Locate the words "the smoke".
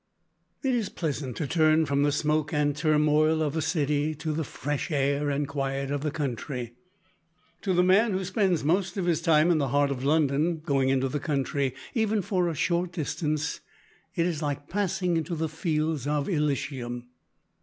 2.01-2.51